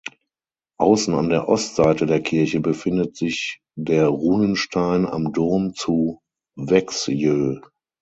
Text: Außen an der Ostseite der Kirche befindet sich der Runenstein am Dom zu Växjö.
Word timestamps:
Außen 0.79 1.13
an 1.13 1.29
der 1.29 1.47
Ostseite 1.47 2.07
der 2.07 2.23
Kirche 2.23 2.59
befindet 2.59 3.15
sich 3.15 3.61
der 3.75 4.07
Runenstein 4.07 5.05
am 5.05 5.31
Dom 5.31 5.75
zu 5.75 6.21
Växjö. 6.57 7.61